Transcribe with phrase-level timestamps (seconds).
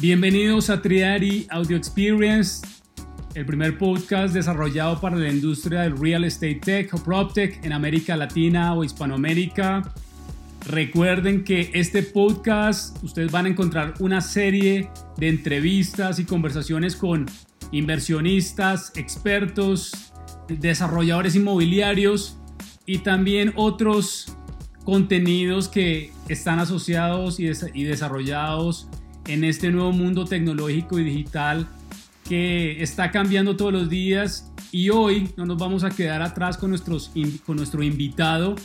[0.00, 2.66] Bienvenidos a Triari Audio Experience,
[3.34, 8.16] el primer podcast desarrollado para la industria del real estate tech o PropTech en América
[8.16, 9.92] Latina o Hispanoamérica.
[10.66, 17.26] Recuerden que este podcast ustedes van a encontrar una serie de entrevistas y conversaciones con
[17.70, 20.14] inversionistas, expertos,
[20.48, 22.38] desarrolladores inmobiliarios
[22.86, 24.34] y también otros
[24.84, 28.88] contenidos que están asociados y, desarrollados
[29.30, 31.68] en este nuevo mundo tecnológico y digital
[32.28, 36.70] que está cambiando todos los días y hoy no nos vamos a quedar atrás con,
[36.70, 37.12] nuestros,
[37.46, 38.56] con nuestro invitado.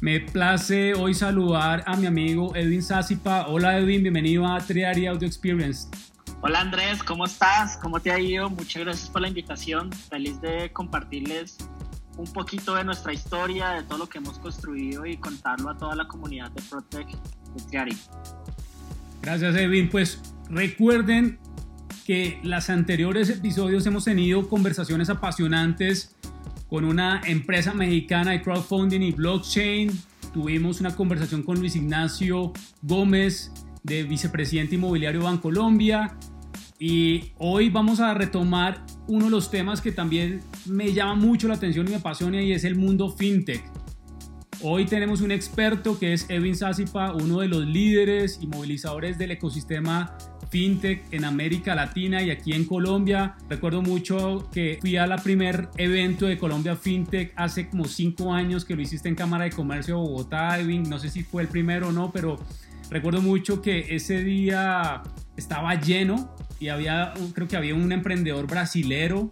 [0.00, 3.46] Me place hoy saludar a mi amigo Edwin Sasipa.
[3.48, 5.88] Hola Edwin, bienvenido a Triari Audio Experience.
[6.40, 7.76] Hola Andrés, ¿cómo estás?
[7.76, 8.48] ¿Cómo te ha ido?
[8.48, 9.92] Muchas gracias por la invitación.
[9.92, 11.58] Feliz de compartirles
[12.16, 15.94] un poquito de nuestra historia, de todo lo que hemos construido y contarlo a toda
[15.94, 17.96] la comunidad de Protec de Triari.
[19.22, 19.88] Gracias, Edwin.
[19.88, 21.38] Pues recuerden
[22.06, 26.16] que las anteriores episodios hemos tenido conversaciones apasionantes
[26.68, 29.90] con una empresa mexicana de crowdfunding y blockchain.
[30.32, 36.16] Tuvimos una conversación con Luis Ignacio Gómez, de vicepresidente inmobiliario Bancolombia.
[36.78, 41.54] Y hoy vamos a retomar uno de los temas que también me llama mucho la
[41.54, 43.62] atención y me apasiona y es el mundo fintech.
[44.62, 49.30] Hoy tenemos un experto que es Evin Sasipa, uno de los líderes y movilizadores del
[49.30, 50.18] ecosistema
[50.50, 53.36] fintech en América Latina y aquí en Colombia.
[53.48, 58.66] Recuerdo mucho que fui a la primer evento de Colombia Fintech hace como cinco años
[58.66, 60.82] que lo hiciste en Cámara de Comercio de Bogotá, Evin.
[60.82, 62.38] No sé si fue el primero o no, pero
[62.90, 65.02] recuerdo mucho que ese día
[65.38, 69.30] estaba lleno y había, creo que había un emprendedor brasilero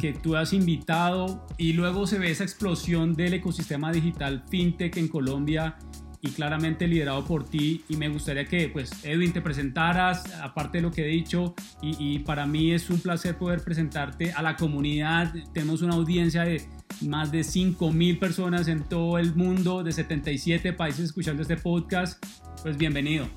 [0.00, 5.08] que tú has invitado y luego se ve esa explosión del ecosistema digital fintech en
[5.08, 5.76] Colombia
[6.20, 7.84] y claramente liderado por ti.
[7.88, 12.18] Y me gustaría que pues Edwin te presentaras aparte de lo que he dicho y,
[12.20, 15.32] para mí es un placer poder presentarte a la comunidad.
[15.52, 16.62] Tenemos una audiencia de
[17.02, 22.24] más de 5 mil personas en todo el mundo de 77 países escuchando este podcast.
[22.62, 23.28] Pues bienvenido.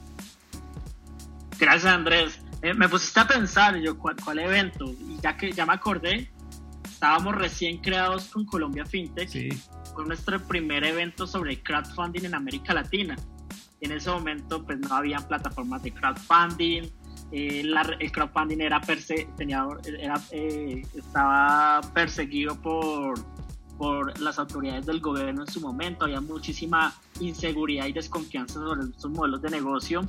[1.59, 5.73] Gracias Andrés eh, me pusiste a pensar yo ¿cuál, evento y ya que ya me
[5.73, 6.31] acordé
[6.83, 9.49] estábamos recién creados con Colombia FinTech sí.
[9.94, 13.16] con nuestro primer evento sobre crowdfunding en América Latina.
[13.79, 16.83] En ese momento pues no había plataformas de crowdfunding
[17.31, 19.66] eh, el crowdfunding era, perse tenía,
[19.99, 23.16] era eh, estaba perseguido por
[23.81, 29.09] por las autoridades del gobierno en su momento, había muchísima inseguridad y desconfianza sobre estos
[29.09, 30.07] modelos de negocio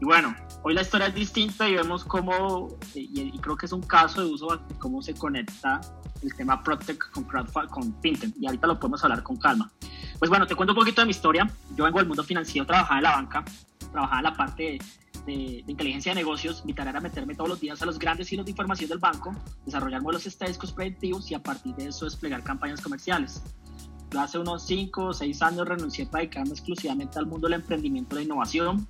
[0.00, 3.80] y bueno, hoy la historia es distinta y vemos cómo, y, creo que es un
[3.80, 5.80] caso de uso de cómo se conecta
[6.22, 8.34] el tema Protect con, con Fintech.
[8.38, 9.72] Y ahorita lo podemos hablar con calma.
[10.18, 11.48] Pues bueno, te cuento un poquito de mi historia.
[11.74, 13.44] Yo vengo del mundo financiero, trabajaba en la banca,
[13.90, 14.78] trabajaba en la parte
[15.24, 16.62] de, inteligencia de negocios.
[16.66, 19.34] Mi tarea era meterme todos los días a los grandes hilos de información del banco,
[19.64, 23.42] desarrollar modelos estadísticos predictivos y a partir de eso desplegar campañas comerciales.
[24.10, 28.14] Yo hace unos 5 o 6 años renuncié para dedicarme exclusivamente al mundo del emprendimiento
[28.14, 28.86] y la innovación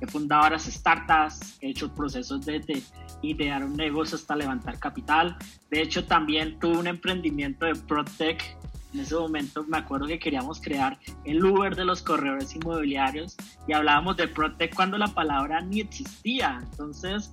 [0.00, 2.82] he fundado varias startups, he hecho procesos desde
[3.22, 5.36] idear un negocio hasta levantar capital.
[5.70, 8.56] De hecho, también tuve un emprendimiento de ProTech.
[8.92, 13.36] En ese momento me acuerdo que queríamos crear el Uber de los corredores inmobiliarios
[13.68, 16.60] y hablábamos de ProTech cuando la palabra ni existía.
[16.70, 17.32] Entonces,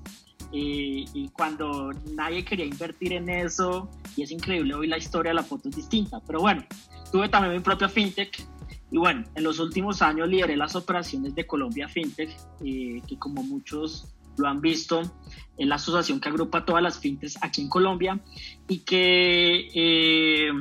[0.51, 5.35] y, y, cuando nadie quería invertir en eso, y es increíble, hoy la historia de
[5.35, 6.21] la foto es distinta.
[6.25, 6.63] Pero bueno,
[7.11, 8.47] tuve también mi propia fintech
[8.89, 12.29] y bueno, en los últimos años lideré las operaciones de Colombia FinTech,
[12.63, 15.01] eh, que como muchos lo han visto,
[15.57, 18.19] es la asociación que agrupa todas las fintechs aquí en Colombia
[18.67, 20.51] y que eh,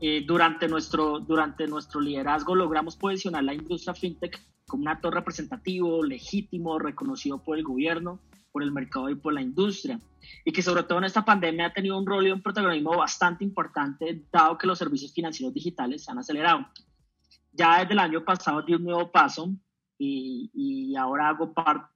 [0.00, 6.02] eh, durante, nuestro, durante nuestro liderazgo logramos posicionar la industria fintech como un actor representativo,
[6.02, 8.20] legítimo, reconocido por el gobierno,
[8.50, 10.00] por el mercado y por la industria.
[10.44, 13.44] Y que sobre todo en esta pandemia ha tenido un rol y un protagonismo bastante
[13.44, 16.66] importante, dado que los servicios financieros digitales se han acelerado
[17.56, 19.50] ya desde el año pasado di un nuevo paso
[19.98, 21.88] y, y ahora hago parte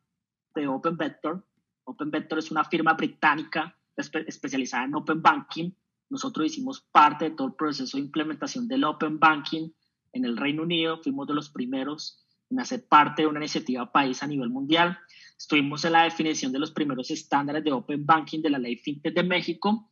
[0.54, 1.44] de Open Vector.
[1.84, 5.70] Open Vector es una firma británica especializada en Open Banking.
[6.08, 9.70] Nosotros hicimos parte de todo el proceso de implementación del Open Banking
[10.12, 10.98] en el Reino Unido.
[11.02, 14.98] Fuimos de los primeros en hacer parte de una iniciativa país a nivel mundial.
[15.38, 19.14] Estuvimos en la definición de los primeros estándares de Open Banking de la ley FinTech
[19.14, 19.88] de México.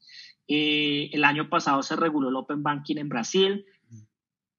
[0.49, 3.64] Eh, el año pasado se reguló el Open Banking en Brasil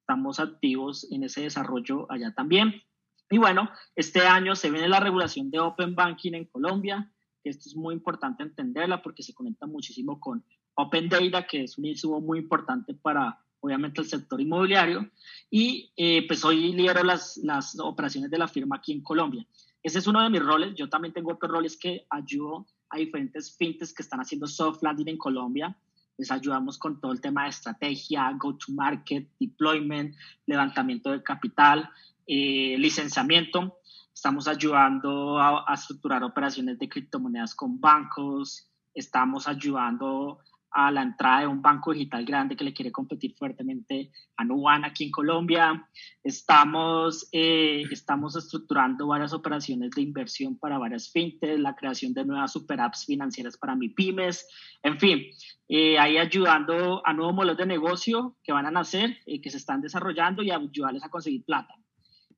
[0.10, 2.82] estamos activos en ese desarrollo allá también.
[3.30, 7.14] Y bueno, este año se viene la regulación de Open Banking en Colombia.
[7.44, 11.86] Esto es muy importante entenderla porque se conecta muchísimo con Open Data, que es un
[11.86, 15.08] insumo muy importante para, obviamente, el sector inmobiliario.
[15.52, 19.46] Y eh, pues hoy lidero las, las operaciones de la firma aquí en Colombia.
[19.84, 20.74] Ese es uno de mis roles.
[20.74, 25.10] Yo también tengo otros roles que ayudo a diferentes fintechs que están haciendo soft landing
[25.10, 25.78] en Colombia.
[26.19, 30.13] Les ayudamos con todo el tema de estrategia, go-to-market, deployment,
[30.45, 31.89] levantamiento de capital,
[32.27, 33.80] eh, licenciamiento.
[34.13, 38.69] Estamos ayudando a, a estructurar operaciones de criptomonedas con bancos.
[38.94, 40.39] Estamos ayudando
[40.71, 44.86] a la entrada de un banco digital grande que le quiere competir fuertemente a Nuban
[44.86, 45.88] aquí en Colombia.
[46.24, 52.51] Estamos, eh, estamos estructurando varias operaciones de inversión para varias fintechs, la creación de nuevas
[52.51, 54.48] super apps financieras para mi pymes,
[54.83, 55.24] en fin,
[55.68, 59.57] eh, ahí ayudando a nuevos modelos de negocio que van a nacer, eh, que se
[59.57, 61.74] están desarrollando y ayudarles a conseguir plata.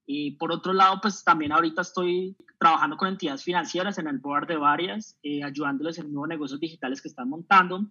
[0.05, 4.47] Y por otro lado, pues también ahorita estoy trabajando con entidades financieras en el board
[4.47, 7.87] de varias, ayudándoles en nuevos negocios digitales que están montando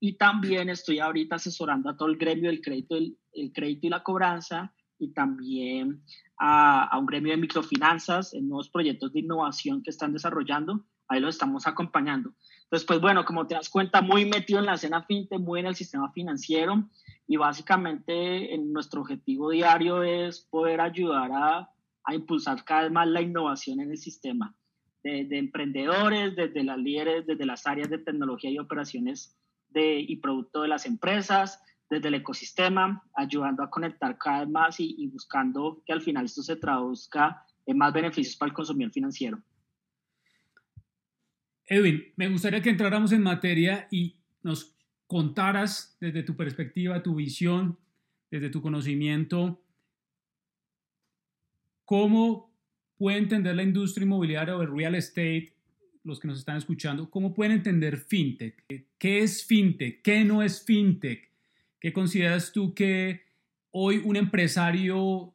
[0.00, 4.02] y también estoy ahorita asesorando a todo el gremio del crédito, el, crédito y la
[4.02, 6.02] cobranza y también
[6.38, 10.84] a, a, un gremio de microfinanzas en nuevos proyectos de innovación que están desarrollando.
[11.08, 12.34] Ahí los estamos acompañando.
[12.64, 15.66] Entonces, pues bueno, como te das cuenta, muy metido en la escena fintech, muy en
[15.66, 16.88] el sistema financiero
[17.28, 21.70] y básicamente en nuestro objetivo diario es poder ayudar a,
[22.04, 24.54] a impulsar cada vez más la innovación en el sistema
[25.04, 29.36] de, de emprendedores, desde las líderes, desde las áreas de tecnología y operaciones
[29.80, 35.06] y producto de las empresas, desde el ecosistema, ayudando a conectar cada vez más y,
[35.08, 39.42] buscando que al final esto se traduzca en más beneficios para el consumidor financiero.
[41.64, 44.76] Edwin, me gustaría que entráramos en materia y nos
[45.06, 47.78] contaras desde tu perspectiva, tu visión,
[48.30, 49.60] desde tu conocimiento,
[51.84, 52.52] cómo
[52.96, 55.55] puede entender la industria inmobiliaria o el real estate
[56.06, 58.64] los que nos están escuchando, ¿cómo pueden entender fintech?
[58.98, 60.02] ¿Qué es fintech?
[60.02, 61.30] ¿Qué no es fintech?
[61.80, 63.22] ¿Qué consideras tú que
[63.72, 65.34] hoy un empresario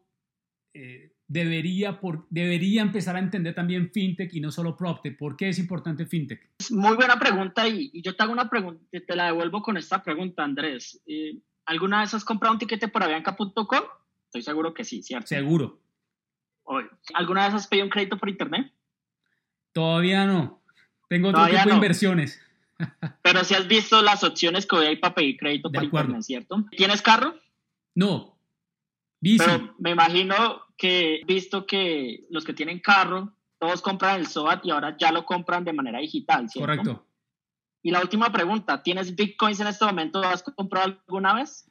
[0.73, 5.17] eh, debería, por, debería empezar a entender también fintech y no solo PropTech?
[5.17, 6.49] ¿Por qué es importante fintech?
[6.71, 10.43] Muy buena pregunta y, yo te hago una pregunta, te la devuelvo con esta pregunta,
[10.43, 11.01] Andrés.
[11.05, 13.83] Eh, ¿Alguna vez has comprado un tiquete por avianca.com?
[14.25, 15.27] Estoy seguro que sí, ¿cierto?
[15.27, 15.81] Seguro.
[17.13, 18.71] ¿Alguna vez has pedido un crédito por internet?
[19.73, 20.60] Todavía no.
[21.11, 22.41] Tengo otro tipo de inversiones.
[23.21, 26.63] Pero si has visto las opciones que hoy hay para pedir crédito por internet, ¿cierto?
[26.71, 27.35] ¿Tienes carro?
[27.93, 28.39] No.
[29.19, 34.71] Pero me imagino que visto que los que tienen carro, todos compran el SOAT y
[34.71, 36.65] ahora ya lo compran de manera digital, ¿cierto?
[36.65, 37.05] Correcto.
[37.83, 40.21] Y la última pregunta, ¿tienes bitcoins en este momento?
[40.21, 41.69] ¿Lo has comprado alguna vez?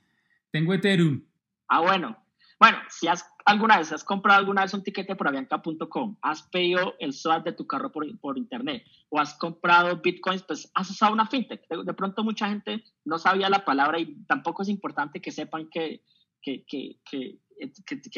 [0.51, 1.25] Tengo Ethereum.
[1.67, 2.23] Ah, bueno.
[2.61, 6.95] Bueno, si has alguna vez has comprado alguna vez un tiquete por avianca.com, has pedido
[6.99, 11.15] el SWAT de tu carro por, por, internet o has comprado bitcoins, pues has usado
[11.15, 11.67] una fintech.
[11.69, 16.05] De, pronto mucha gente no sabía la palabra y tampoco es importante que sepan que,
[16.43, 17.41] que, que, que,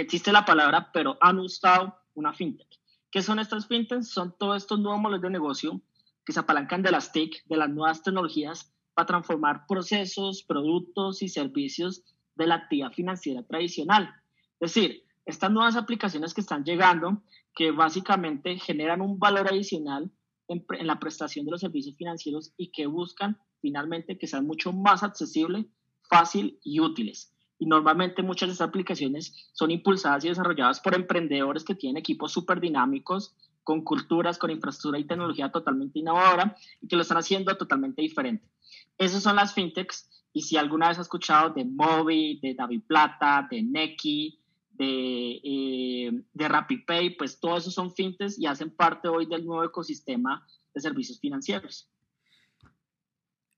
[0.02, 2.68] existe la palabra, pero han usado una fintech.
[3.12, 4.08] ¿Qué son estas fintechs?
[4.08, 5.80] Son todos estos nuevos modelos de negocio
[6.26, 11.28] que se apalancan de las TIC, de las nuevas tecnologías, para transformar procesos, productos y
[11.28, 12.02] servicios
[12.34, 14.21] de la actividad financiera tradicional
[14.62, 20.12] es decir, estas nuevas aplicaciones que están llegando, que básicamente generan un valor adicional
[20.46, 25.02] en, la prestación de los servicios financieros y que buscan finalmente que sean mucho más
[25.02, 25.66] accesibles,
[26.08, 27.34] fácil y útiles.
[27.58, 32.30] Y normalmente muchas de estas aplicaciones son impulsadas y desarrolladas por emprendedores que tienen equipos
[32.30, 37.56] súper dinámicos, con culturas, con infraestructura y tecnología totalmente innovadora y que lo están haciendo
[37.56, 38.48] totalmente diferente.
[38.96, 40.08] Esas son las fintechs.
[40.32, 44.41] Y si alguna vez has escuchado de Mobi, de David Plata, de Neki,
[44.72, 49.64] de, eh, de RappiPay, pues todos esos son fintechs y hacen parte hoy del nuevo
[49.64, 51.90] ecosistema de servicios financieros.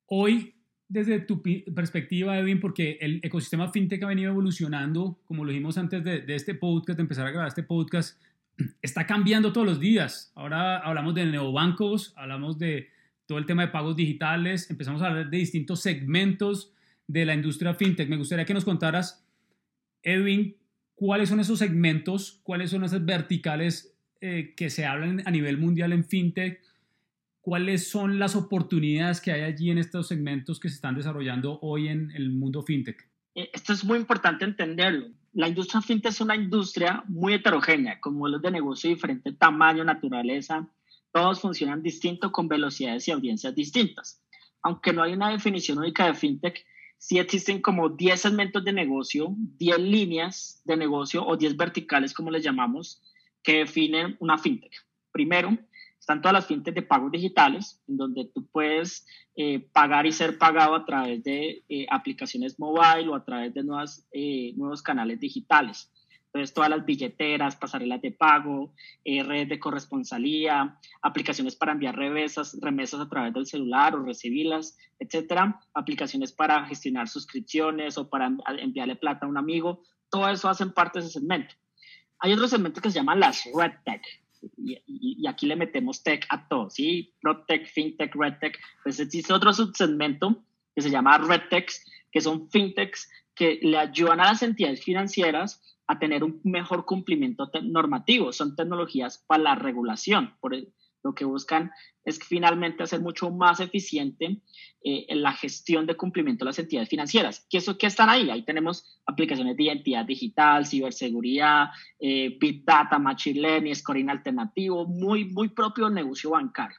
[0.06, 0.54] Hoy,
[0.88, 1.42] desde tu
[1.74, 6.34] perspectiva, Edwin, porque el ecosistema fintech ha venido evolucionando, como lo dijimos antes de, de
[6.34, 8.20] este podcast, de empezar a grabar este podcast,
[8.82, 10.32] está cambiando todos los días.
[10.34, 12.88] Ahora hablamos de neobancos, hablamos de
[13.26, 16.72] todo el tema de pagos digitales, empezamos a hablar de distintos segmentos
[17.06, 18.08] de la industria fintech.
[18.08, 19.26] Me gustaría que nos contaras,
[20.02, 20.56] Edwin,
[20.94, 25.92] cuáles son esos segmentos, cuáles son esas verticales eh, que se hablan a nivel mundial
[25.92, 26.60] en fintech,
[27.40, 31.88] cuáles son las oportunidades que hay allí en estos segmentos que se están desarrollando hoy
[31.88, 33.06] en el mundo fintech.
[33.34, 35.08] Eh, esto es muy importante entenderlo.
[35.32, 39.84] La industria fintech es una industria muy heterogénea, con modelos de negocio de diferente tamaño,
[39.84, 40.68] naturaleza.
[41.12, 44.22] Todos funcionan distinto, con velocidades y audiencias distintas.
[44.62, 46.64] Aunque no hay una definición única de fintech,
[47.04, 52.30] sí existen como 10 segmentos de negocio, 10 líneas de negocio o 10 verticales, como
[52.30, 53.02] les llamamos,
[53.42, 54.72] que definen una fintech.
[55.12, 55.50] Primero,
[56.00, 59.06] están todas las fintech de pagos digitales, en donde tú puedes
[59.36, 63.62] eh, pagar y ser pagado a través de eh, aplicaciones mobile o a través de
[63.62, 65.92] nuevas, eh, nuevos canales digitales.
[66.34, 68.74] Entonces, todas las billeteras, pasarelas de pago,
[69.04, 74.76] eh, redes de corresponsalía, aplicaciones para enviar remesas, remesas a través del celular o recibirlas,
[74.98, 80.72] etcétera, aplicaciones para gestionar suscripciones o para enviarle plata a un amigo, todo eso hacen
[80.72, 81.54] parte de ese segmento.
[82.18, 84.02] Hay otro segmento que se llama las Red Tech,
[84.56, 87.14] y, aquí le metemos tech a todo, ¿sí?
[87.20, 88.58] PropTech, FinTech, RedTech.
[88.82, 94.26] Pues existe otro subsegmento que se llama RedTechs, que son FinTechs que le ayudan a
[94.26, 98.32] las entidades financieras a tener un mejor cumplimiento normativo.
[98.32, 100.34] Son tecnologías para la regulación.
[100.40, 100.56] Por
[101.02, 101.70] lo que buscan
[102.04, 104.40] es finalmente hacer mucho más eficiente
[104.82, 107.46] eh, la gestión de cumplimiento de las entidades financieras.
[107.50, 108.30] ¿Qué, eso, ¿Qué están ahí?
[108.30, 111.68] Ahí tenemos aplicaciones de identidad digital, ciberseguridad,
[112.00, 116.78] eh, Big Data, Machine Learning, Scoring alternativo, muy, muy propio negocio bancario.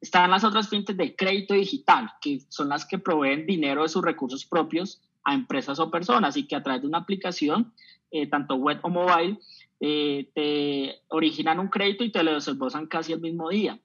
[0.00, 4.04] Están las otras fintechs de crédito digital, que son las que proveen dinero de sus
[4.04, 7.74] recursos propios a empresas o personas y que a través de una aplicación,
[8.10, 9.38] eh, tanto web o mobile,
[9.78, 13.78] eh, te originan un crédito y te lo desembolsan casi el mismo día.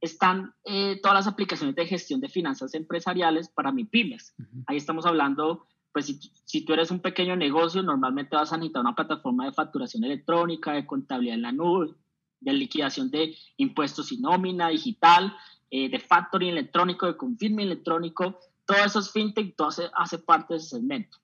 [0.00, 4.34] Están eh, todas las aplicaciones de gestión de finanzas empresariales para mi pymes.
[4.66, 8.80] Ahí estamos hablando, pues si, si, tú eres un pequeño negocio, normalmente vas a necesitar
[8.80, 11.94] una plataforma de facturación electrónica, de contabilidad en la nube,
[12.40, 15.36] de liquidación de impuestos y nómina digital,
[15.70, 20.76] de factoring electrónico, de confirme electrónico, todo eso es fintech, todo hace, parte de ese
[20.76, 21.18] segmento.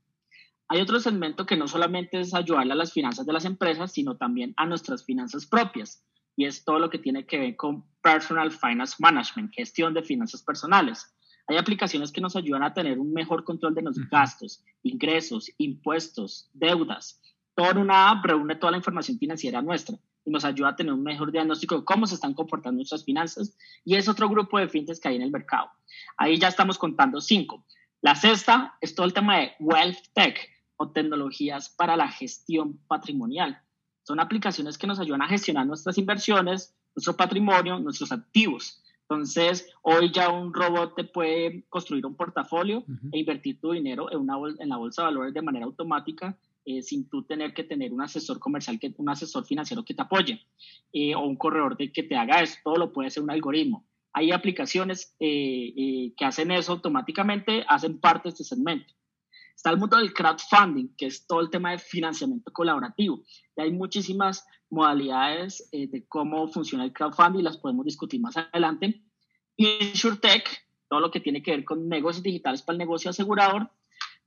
[0.69, 4.17] Hay otro segmento que no solamente es ayudarle a las finanzas de las empresas, sino
[4.17, 6.05] también a nuestras finanzas propias.
[6.37, 10.43] Y es todo lo que tiene que ver con Personal Finance Management, gestión de finanzas
[10.43, 11.15] personales.
[11.47, 16.51] Hay aplicaciones que nos ayudan a tener un mejor control de los gastos, ingresos, impuestos,
[16.53, 17.21] deudas.
[17.55, 19.97] Todo en una app reúne toda la información financiera nuestra
[20.29, 23.57] y nos ayuda a tener un mejor diagnóstico de cómo se están comportando nuestras finanzas.
[23.83, 25.71] Y es otro grupo de fintechs que hay en el mercado.
[26.19, 27.65] Ahí ya estamos contando cinco.
[28.03, 30.39] La sexta es todo el tema de Wealth Tech
[30.77, 33.59] o tecnologías para la gestión patrimonial.
[34.03, 38.83] Son aplicaciones que nos ayudan a gestionar nuestras inversiones, nuestro patrimonio, nuestros activos.
[39.03, 44.19] Entonces, hoy ya un robot te puede construir un portafolio e invertir tu dinero en,
[44.19, 47.93] una en la bolsa de valores de manera automática eh, sin tú tener que tener
[47.93, 50.47] un asesor comercial, que, un asesor financiero que te apoye
[50.93, 53.87] eh, o un corredor de que te haga eso, todo lo puede hacer un algoritmo.
[54.13, 58.93] Hay aplicaciones eh, que hacen eso automáticamente, hacen parte de este segmento.
[59.55, 63.23] Está el mundo del crowdfunding, que es todo el tema de financiamiento colaborativo.
[63.57, 69.03] Y hay muchísimas modalidades de cómo funciona el crowdfunding, las podemos discutir más adelante.
[69.57, 73.71] InsurTech, todo lo que tiene que ver con negocios digitales para el negocio asegurador,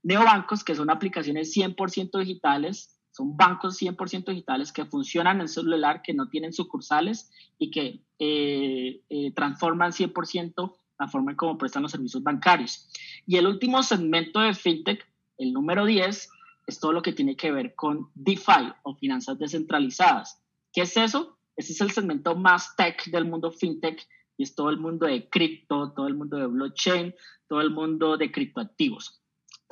[0.02, 6.14] Neobancos, que son aplicaciones 100% digitales, son bancos 100% digitales que funcionan en celular, que
[6.14, 11.92] no tienen sucursales y que eh, eh, transforman 100% la forma en cómo prestan los
[11.92, 12.88] servicios bancarios.
[13.26, 15.04] Y el último segmento de FinTech,
[15.38, 16.30] el número 10,
[16.66, 20.40] es todo lo que tiene que ver con DeFi o finanzas descentralizadas.
[20.72, 21.38] ¿Qué es eso?
[21.56, 24.06] Ese es el segmento más tech del mundo FinTech
[24.38, 27.14] y es todo el mundo de cripto, todo el mundo de blockchain,
[27.46, 29.21] todo el mundo de criptoactivos.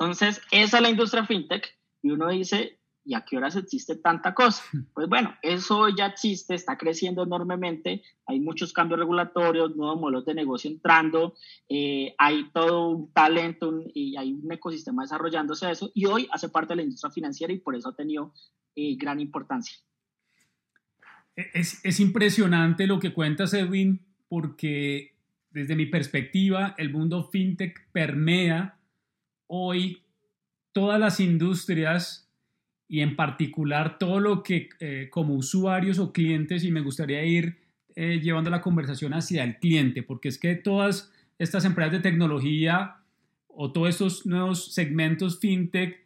[0.01, 4.33] Entonces, esa es la industria fintech y uno dice, ¿y a qué horas existe tanta
[4.33, 4.63] cosa?
[4.95, 10.33] Pues bueno, eso ya existe, está creciendo enormemente, hay muchos cambios regulatorios, nuevos modelos de
[10.33, 11.35] negocio entrando,
[11.69, 16.69] eh, hay todo un talento y hay un ecosistema desarrollándose eso y hoy hace parte
[16.69, 18.33] de la industria financiera y por eso ha tenido
[18.75, 19.77] eh, gran importancia.
[21.35, 25.13] E-, es, es impresionante lo que cuentas, Edwin, porque
[25.51, 28.79] desde mi perspectiva, el mundo fintech permea
[29.53, 30.01] hoy
[30.71, 32.29] todas las industrias
[32.87, 37.57] y en particular todo lo que eh, como usuarios o clientes, y me gustaría ir
[37.95, 42.95] eh, llevando la conversación hacia el cliente, porque es que todas estas empresas de tecnología
[43.47, 45.99] o todos estos nuevos segmentos fintech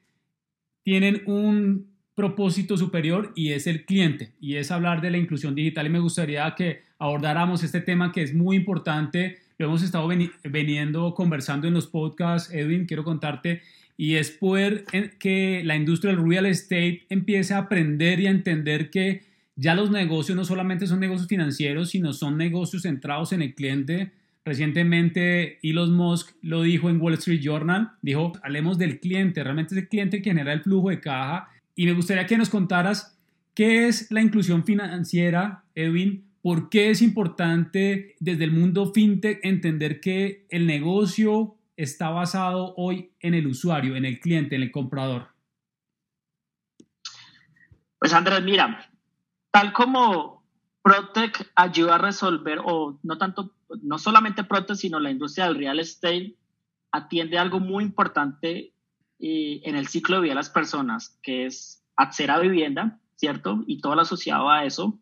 [0.82, 5.86] tienen un propósito superior y es el cliente, y es hablar de la inclusión digital.
[5.86, 10.10] Y me gustaría que abordáramos este tema que es muy importante lo hemos estado
[10.44, 13.62] veniendo conversando en los podcasts, Edwin, quiero contarte,
[13.98, 14.86] y es poder
[15.20, 19.24] que la industria del real estate empiece a aprender y a entender que
[19.56, 24.12] ya los negocios no solamente son negocios financieros, sino son negocios centrados en el cliente.
[24.44, 29.82] Recientemente Elon Musk lo dijo en Wall Street Journal, dijo, hablemos del cliente, realmente es
[29.82, 31.50] el cliente que genera el flujo de caja.
[31.74, 33.18] Y me gustaría que nos contaras
[33.54, 40.00] qué es la inclusión financiera, Edwin, ¿Por qué es importante desde el mundo fintech entender
[40.00, 45.30] que el negocio está basado hoy en el usuario, en el cliente, en el comprador?
[47.98, 48.92] Pues Andrés, mira,
[49.50, 50.46] tal como
[50.84, 55.80] Protec ayuda a resolver, o no tanto, no solamente Protec, sino la industria del real
[55.80, 56.36] estate,
[56.92, 58.72] atiende algo muy importante
[59.18, 63.64] eh, en el ciclo de vida de las personas, que es acceder a vivienda, ¿cierto?
[63.66, 65.00] Y todo lo asociado a eso,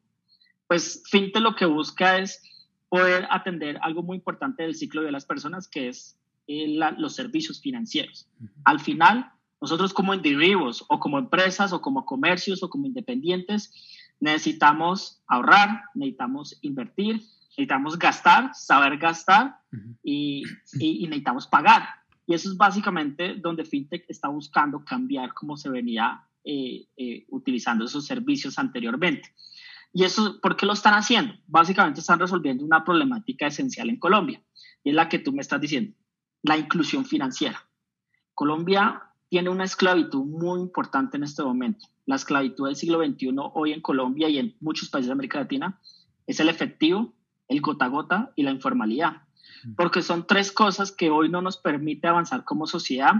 [0.67, 2.41] pues FinTech lo que busca es
[2.89, 6.17] poder atender algo muy importante del ciclo de las personas, que es
[6.47, 8.27] eh, los servicios financieros.
[8.65, 13.71] Al final, nosotros como individuos o como empresas o como comercios o como independientes,
[14.19, 19.55] necesitamos ahorrar, necesitamos invertir, necesitamos gastar, saber gastar
[20.03, 20.43] y,
[20.73, 21.83] necesitamos pagar.
[22.27, 27.85] Y eso es básicamente donde FinTech está buscando cambiar cómo se venía eh, eh, utilizando
[27.85, 29.33] esos servicios anteriormente.
[29.93, 31.35] ¿Y eso por qué lo están haciendo?
[31.45, 34.43] Básicamente están resolviendo una problemática esencial en Colombia,
[34.83, 35.95] y es la que tú me estás diciendo,
[36.41, 37.63] la inclusión financiera.
[38.33, 41.87] Colombia tiene una esclavitud muy importante en este momento.
[42.05, 45.79] La esclavitud del siglo XXI hoy en Colombia y en muchos países de América Latina
[46.27, 47.13] es el efectivo,
[47.47, 49.23] el gota a gota y la informalidad.
[49.77, 53.13] Porque son tres cosas que hoy no nos permite avanzar como sociedad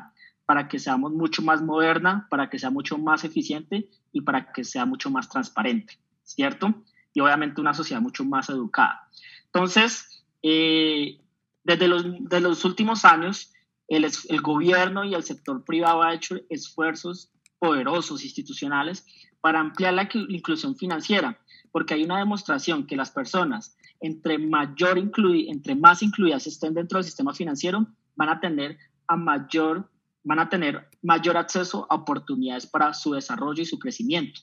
[0.45, 4.63] para que seamos mucho más moderna, para que sea mucho más eficiente y para que
[4.63, 6.73] sea mucho más transparente, ¿cierto?
[7.13, 9.09] Y obviamente una sociedad mucho más educada.
[9.45, 11.19] Entonces, eh,
[11.63, 13.53] desde los, de los últimos años,
[13.87, 19.05] el, el gobierno y el sector privado ha hecho esfuerzos poderosos institucionales
[19.39, 21.39] para ampliar la inclusión financiera,
[21.71, 27.05] porque hay una demostración que las personas entre, mayor entre más incluidas estén dentro del
[27.05, 28.77] sistema financiero, van a tener
[29.07, 29.89] a mayor
[30.25, 34.39] van a tener mayor acceso a oportunidades para su desarrollo y su crecimiento.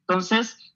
[0.00, 0.74] Entonces,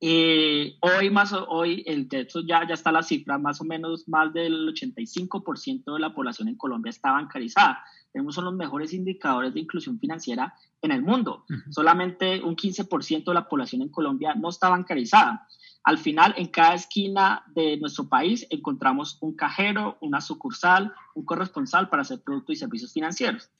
[0.00, 4.06] eh, hoy, más, hoy el, de hecho ya, ya está la cifra, más o menos
[4.08, 7.82] más del 85% de la población en Colombia está bancarizada.
[8.12, 11.44] Tenemos son los mejores indicadores de inclusión financiera en el mundo.
[11.70, 15.46] Solamente un 15% de la población en Colombia no está bancarizada.
[15.82, 21.88] Al final, en cada esquina de nuestro país encontramos un cajero, una sucursal, un corresponsal
[21.88, 23.50] para hacer productos y servicios financieros.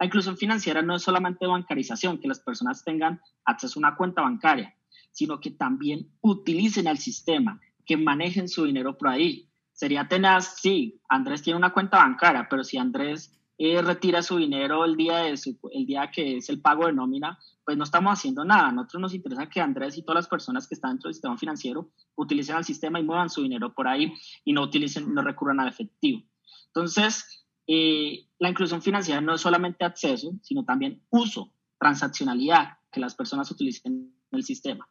[0.00, 4.22] La inclusión financiera no es solamente bancarización, que las personas tengan acceso a una cuenta
[4.22, 4.74] bancaria,
[5.14, 9.48] sino que también utilicen el sistema, que manejen su dinero por ahí.
[9.72, 14.84] Sería tenaz, sí, Andrés tiene una cuenta bancaria, pero si Andrés eh, retira su dinero
[14.84, 15.38] el día, de
[15.72, 18.68] el día que es el pago de nómina, pues no estamos haciendo nada.
[18.68, 21.38] A nosotros nos interesa que Andrés y todas las personas que están dentro del sistema
[21.38, 24.12] financiero utilicen el sistema y muevan su dinero por ahí
[24.44, 26.24] y no utilicen, no recurran al efectivo.
[26.66, 33.14] Entonces, eh, la inclusión financiera no es solamente acceso, sino también uso, transaccionalidad, que las
[33.14, 34.88] personas utilicen el sistema.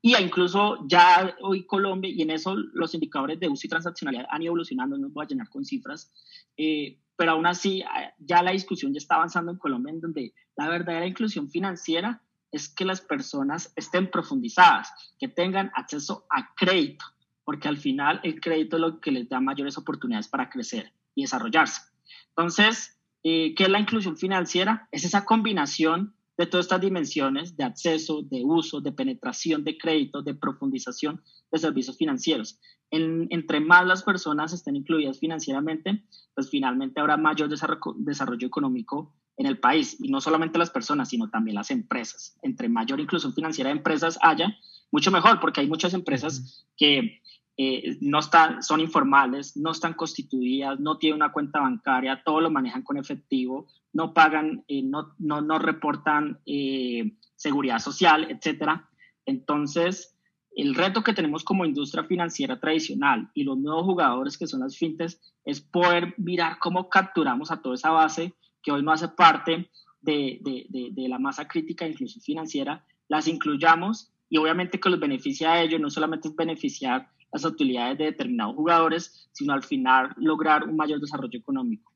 [0.00, 4.42] Y incluso ya hoy Colombia, y en eso los indicadores de uso y transaccionalidad han
[4.42, 6.12] ido evolucionando, no voy a llenar con cifras,
[6.56, 7.82] eh, pero aún así
[8.18, 12.22] ya la discusión ya está avanzando en Colombia, en donde la verdadera inclusión financiera
[12.52, 17.04] es que las personas estén profundizadas, que tengan acceso a crédito,
[17.44, 21.22] porque al final el crédito es lo que les da mayores oportunidades para crecer y
[21.22, 21.82] desarrollarse.
[22.28, 24.88] Entonces, eh, ¿qué es la inclusión financiera?
[24.92, 30.22] Es esa combinación de todas estas dimensiones de acceso, de uso, de penetración de crédito,
[30.22, 31.20] de profundización
[31.50, 32.60] de servicios financieros.
[32.90, 39.58] entre más las personas estén incluidas financieramente, pues finalmente habrá mayor desarrollo, económico en el
[39.58, 39.96] país.
[40.00, 42.38] Y no solamente las personas, sino también las empresas.
[42.40, 44.56] Entre mayor inclusión financiera de empresas haya,
[44.90, 47.20] mucho mejor, porque hay muchas empresas que
[47.60, 52.52] eh, no están, son informales, no están constituidas, no tienen una cuenta bancaria, todo lo
[52.52, 58.80] manejan con efectivo, no pagan, eh, no, no, no, reportan eh, seguridad social, etc.
[59.26, 60.16] Entonces,
[60.54, 64.78] el reto que tenemos como industria financiera tradicional y los nuevos jugadores que son las
[64.78, 69.68] fintechs es poder mirar cómo capturamos a toda esa base que hoy no hace parte
[70.00, 75.00] de, de, de, la masa crítica de inclusión financiera, las incluyamos y obviamente que los
[75.00, 80.14] beneficia a ellos no solamente es beneficiar las utilidades de determinados jugadores, sino al final
[80.16, 81.92] lograr un mayor desarrollo económico.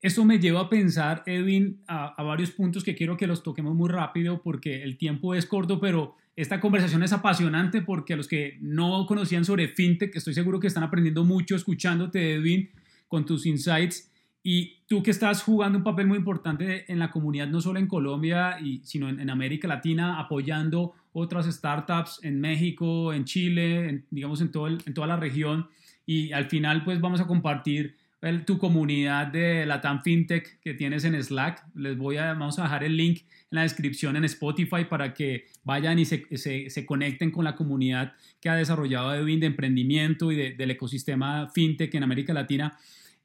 [0.00, 3.88] Eso me lleva a pensar, Edwin, a, varios puntos que quiero que los toquemos muy
[3.88, 8.58] rápido porque el tiempo es corto, pero esta conversación es apasionante porque a los que
[8.60, 12.70] no conocían sobre FinTech, estoy seguro que están aprendiendo mucho escuchándote, Edwin,
[13.08, 14.08] con tus insights.
[14.40, 17.88] Y tú que estás jugando un papel muy importante en la comunidad, no solo en
[17.88, 24.50] Colombia, y, sino en, América Latina, apoyando otras startups en México, en Chile, digamos en,
[24.50, 25.68] todo en toda la región.
[26.06, 27.96] Y al final, pues vamos a compartir
[28.44, 31.64] tu comunidad de Latam FinTech que tienes en Slack.
[31.74, 35.46] Les voy a, vamos a dejar el link en la descripción en Spotify para que
[35.64, 40.32] vayan y se, se, se conecten con la comunidad que ha desarrollado Edwin de emprendimiento
[40.32, 42.76] y del ecosistema FinTech en América Latina.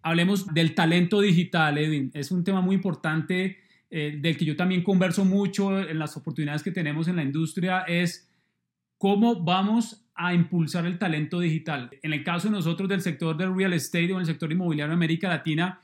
[0.03, 2.11] Hablemos del talento digital, Edwin.
[2.13, 3.62] Es un tema muy importante
[3.95, 7.81] eh, del que yo también converso mucho en las oportunidades que tenemos en la industria.
[7.81, 8.27] Es
[8.97, 11.91] cómo vamos a impulsar el talento digital.
[12.01, 14.89] En el caso de nosotros del sector del real estate o en el sector inmobiliario
[14.89, 15.79] de América Latina,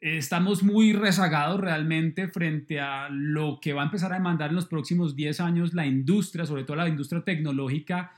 [0.00, 4.66] estamos muy rezagados realmente frente a lo que va a empezar a demandar en los
[4.66, 8.12] próximos 10 años la industria, sobre todo la industria tecnológica.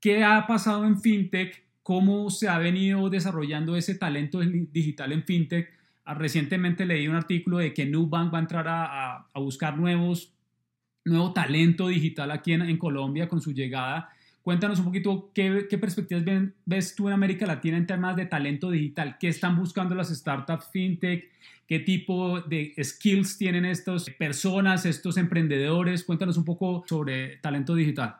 [0.00, 1.62] ¿Qué ha pasado en FinTech?
[1.84, 5.77] ¿Cómo se ha venido desarrollando ese talento digital en FinTech?
[6.08, 10.32] Ah, recientemente leí un artículo de que Nubank va a entrar a, buscar nuevos,
[11.04, 14.10] nuevo talento digital aquí en, en Colombia con su llegada
[14.48, 16.24] Cuéntanos un poquito qué, perspectivas
[16.64, 19.18] ves tú en América Latina en temas de talento digital.
[19.20, 21.30] ¿Qué están buscando las startups fintech?
[21.66, 26.02] ¿Qué tipo de skills tienen estas personas, estos emprendedores?
[26.02, 28.16] Cuéntanos un poco sobre talento digital.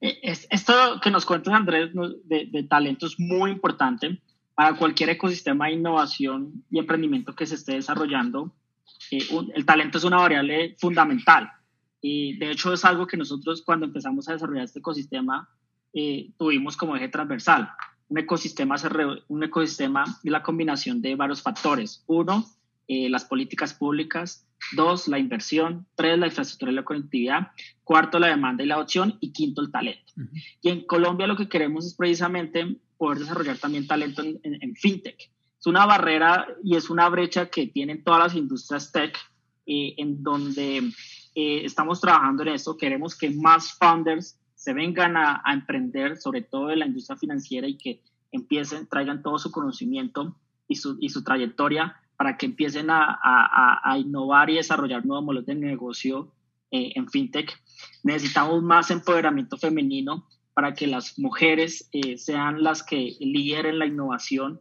[0.00, 1.90] Eh, esto que nos cuentas, Andrés,
[2.24, 4.18] de, talento es muy importante
[4.54, 8.54] para cualquier ecosistema de innovación y emprendimiento que se esté desarrollando.
[9.10, 11.50] Eh, el talento es una variable fundamental
[12.00, 15.48] y de hecho es algo que nosotros cuando empezamos a desarrollar este ecosistema
[15.94, 17.70] eh, tuvimos como eje transversal.
[18.08, 18.76] Un ecosistema,
[19.28, 22.04] un ecosistema y la combinación de varios factores.
[22.06, 22.44] Uno,
[22.88, 24.46] eh, las políticas públicas.
[24.76, 25.86] Dos, la inversión.
[25.94, 27.52] Tres, la infraestructura y la conectividad.
[27.84, 29.16] Cuarto, la demanda y la opción.
[29.20, 30.12] Y quinto, el talento.
[30.60, 35.18] Y en Colombia lo que queremos es precisamente poder desarrollar también talento en, en, fintech.
[35.58, 39.18] Es una barrera y es una brecha que tienen todas las industrias tech
[39.66, 40.78] eh, en donde
[41.34, 46.70] eh, estamos trabajando en eso, queremos que más founders se vengan a, emprender, sobre todo
[46.70, 50.36] en la industria financiera, y que empiecen, traigan todo su conocimiento
[50.68, 53.18] y su, y su trayectoria para que empiecen a,
[53.82, 56.32] a, innovar y desarrollar nuevos modelos de negocio
[56.70, 57.52] eh, en fintech.
[58.04, 64.60] Necesitamos más empoderamiento femenino para que las mujeres eh, sean las que lideren la innovación.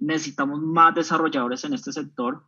[0.00, 2.42] necesitamos más desarrolladores en este sector.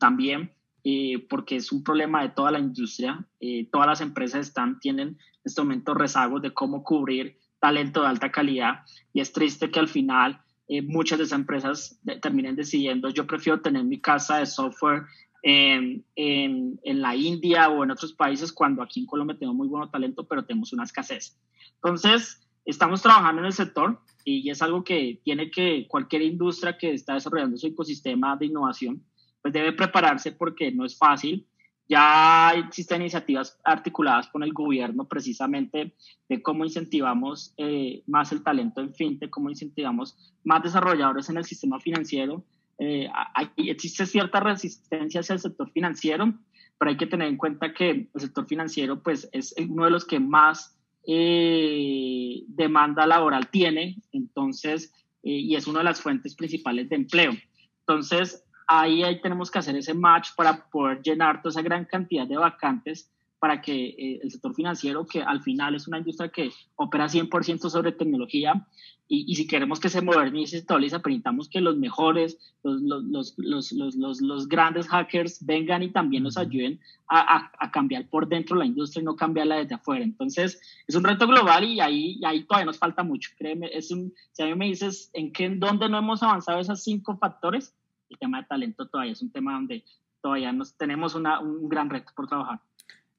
[0.00, 0.56] también
[0.88, 3.26] eh, porque es un problema de toda la industria.
[3.40, 8.06] Eh, todas las empresas están, tienen en este momento rezagos de cómo cubrir talento de
[8.06, 13.10] alta calidad y es triste que al final eh, muchas de esas empresas terminen decidiendo,
[13.10, 15.06] yo prefiero tener mi casa de software
[15.48, 19.68] en, en, en, la India o en otros países cuando aquí en Colombia tenemos muy
[19.68, 21.38] buen talento, pero tenemos una escasez.
[21.76, 26.92] Entonces, estamos trabajando en el sector y es algo que tiene que cualquier industria que
[26.92, 29.04] está desarrollando su ecosistema de innovación
[29.40, 31.46] pues debe prepararse porque no es fácil.
[31.88, 35.94] Ya existen iniciativas articuladas con el gobierno precisamente
[36.28, 41.44] de cómo incentivamos eh, más el talento en fintech, cómo incentivamos más desarrolladores en el
[41.44, 42.44] sistema financiero.
[42.78, 43.08] Eh,
[43.56, 46.34] existe cierta resistencia hacia el sector financiero,
[46.78, 50.04] pero hay que tener en cuenta que el sector financiero pues, es uno de los
[50.04, 56.96] que más eh, demanda laboral tiene, entonces, y es una de las fuentes principales de
[56.96, 57.32] empleo.
[57.80, 62.26] Entonces, ahí, ahí tenemos que hacer ese match para poder llenar toda esa gran cantidad
[62.26, 63.10] de vacantes
[63.46, 67.70] para que eh, el sector financiero, que al final es una industria que opera 100%
[67.70, 68.66] sobre tecnología,
[69.06, 72.82] y, y, si queremos que se modernice y se actualice, necesitamos que los mejores, los,
[72.82, 78.26] los, los, los, los grandes hackers vengan y también nos ayuden a, a, cambiar por
[78.26, 80.04] dentro la industria y no cambiarla desde afuera.
[80.04, 83.30] Entonces, es un reto global y ahí, y ahí todavía nos falta mucho.
[83.38, 86.58] Créeme, es un, si a mí me dices en qué, en dónde no hemos avanzado
[86.58, 87.76] esos cinco factores,
[88.10, 89.84] el tema de talento todavía es un tema donde
[90.20, 92.60] todavía nos, tenemos una, un gran reto por trabajar.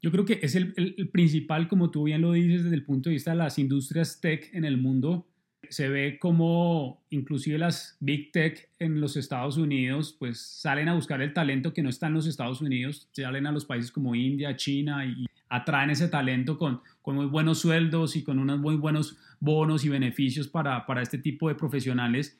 [0.01, 3.09] Yo creo que es el, el, principal, como tú bien lo dices, desde el punto
[3.09, 5.27] de vista de las industrias tech en el mundo.
[5.69, 11.21] Se ve como inclusive las big tech en los Estados Unidos pues salen a buscar
[11.21, 14.55] el talento que no está en los Estados Unidos, salen a los países como India,
[14.55, 19.17] China y atraen ese talento con, con muy buenos sueldos y con unos muy buenos
[19.39, 22.39] bonos y beneficios para, para este tipo de profesionales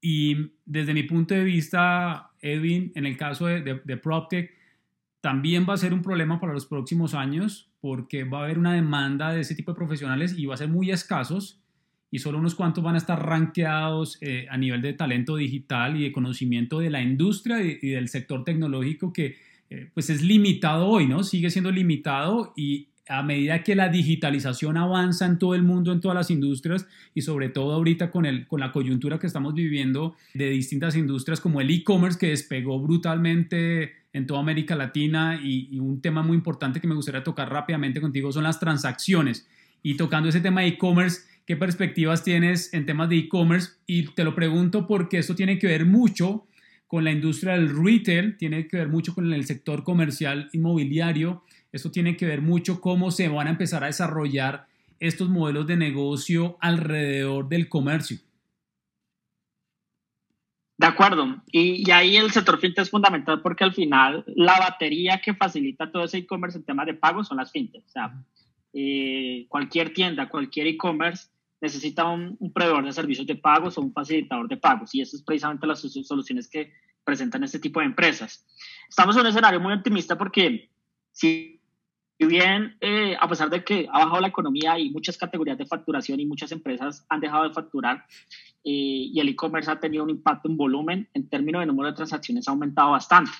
[0.00, 4.52] y desde mi punto de vista, Edwin, en el caso de, de, PropTech,
[5.26, 8.74] también va a ser un problema para los próximos años porque va a haber una
[8.74, 11.60] demanda de ese tipo de profesionales y va a ser muy escasos
[12.12, 16.04] y solo unos cuantos van a estar rankeados eh, a nivel de talento digital y
[16.04, 19.34] de conocimiento de la industria y, del sector tecnológico que
[19.68, 21.24] eh, pues es limitado hoy, ¿no?
[21.24, 26.00] Sigue siendo limitado y a medida que la digitalización avanza en todo el mundo, en
[26.00, 30.14] todas las industrias y sobre todo ahorita con, el, con la coyuntura que estamos viviendo
[30.34, 36.00] de distintas industrias como el e-commerce que despegó brutalmente en toda América Latina y, un
[36.00, 39.48] tema muy importante que me gustaría tocar rápidamente contigo son las transacciones.
[39.82, 43.72] Y tocando ese tema de e-commerce, ¿qué perspectivas tienes en temas de e-commerce?
[43.86, 46.46] Y te lo pregunto porque esto tiene que ver mucho
[46.86, 51.42] con la industria del retail, tiene que ver mucho con el sector comercial inmobiliario
[51.76, 54.66] esto tiene que ver mucho cómo se van a empezar a desarrollar
[54.98, 58.16] estos modelos de negocio alrededor del comercio.
[60.86, 61.42] De acuerdo.
[61.50, 66.04] Y, ahí el sector fintech es fundamental porque al final la batería que facilita todo
[66.04, 67.84] ese e-commerce en temas de pago son las fintech.
[67.84, 68.14] O sea,
[68.72, 71.26] eh, cualquier tienda, cualquier e-commerce
[71.60, 74.94] necesita un, proveedor de servicios de pagos o un facilitador de pagos.
[74.94, 76.72] Y eso es precisamente las soluciones que
[77.02, 78.46] presentan este tipo de empresas.
[78.88, 80.70] Estamos en un escenario muy optimista porque
[81.10, 81.55] si
[82.24, 86.18] bien, eh, a pesar de que ha bajado la economía y muchas categorías de facturación
[86.18, 88.06] y muchas empresas han dejado de facturar
[88.64, 91.96] eh, y el e-commerce ha tenido un impacto en volumen, en términos de número de
[91.96, 93.32] transacciones ha aumentado bastante.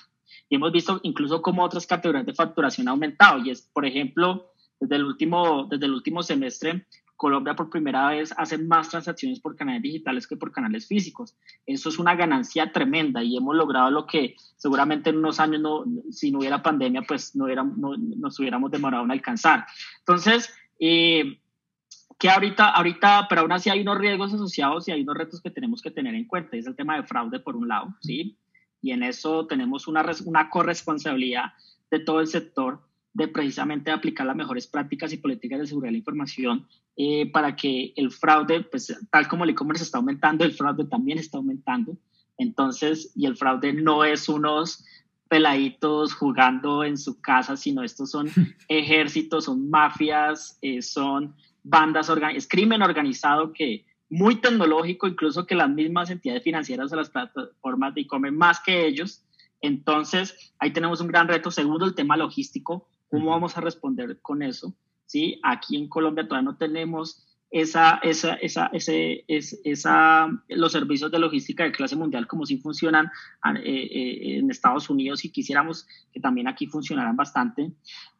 [0.47, 3.39] Y hemos visto incluso cómo otras categorías de facturación han aumentado.
[3.43, 6.85] Y es, por ejemplo, desde el último, desde el último semestre,
[7.17, 11.35] Colombia por primera vez hace más transacciones por canales digitales que por canales físicos.
[11.65, 15.83] Eso es una ganancia tremenda y hemos logrado lo que seguramente en unos años, no,
[16.11, 19.65] si no hubiera pandemia, pues no, era, no nos hubiéramos demorado en alcanzar.
[19.99, 21.39] Entonces, eh,
[22.19, 25.51] que ahorita, ahorita, pero aún así hay unos riesgos asociados y hay unos retos que
[25.51, 26.55] tenemos que tener en cuenta.
[26.55, 28.37] Es el tema de fraude, por un lado, ¿sí?
[28.81, 31.53] Y en eso tenemos una, una corresponsabilidad
[31.89, 32.81] de todo el sector
[33.13, 36.67] de precisamente aplicar las mejores prácticas y políticas de seguridad de la información
[36.99, 41.19] eh, para que el fraude, pues tal como el e-commerce está aumentando, el fraude también
[41.19, 41.95] está aumentando.
[42.39, 44.83] Entonces, y el fraude no es unos
[45.29, 48.27] peladitos jugando en su casa, sino estos son
[48.67, 55.69] ejércitos, son mafias, eh, son bandas, es crimen organizado que muy tecnológico, incluso que las
[55.69, 59.23] mismas entidades financieras o las plataformas de e-commerce más que ellos.
[59.61, 61.51] Entonces, ahí tenemos un gran reto.
[61.51, 62.87] Segundo, el tema logístico.
[63.09, 64.73] ¿Cómo vamos a responder con eso?
[65.07, 65.39] ¿Sí?
[65.43, 71.63] Aquí en Colombia todavía no tenemos esa, esa, esa, ese, esa, los servicios de logística
[71.63, 73.09] de clase mundial como si funcionan
[73.41, 77.71] ah, eh, eh, en Estados Unidos y quisiéramos que también aquí funcionaran bastante.